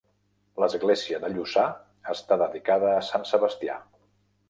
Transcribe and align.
L'església 0.63 1.19
de 1.27 1.31
Lluçà 1.35 1.67
està 2.17 2.41
dedicada 2.47 2.93
a 2.97 3.07
sant 3.13 3.31
Sebastià. 3.37 3.83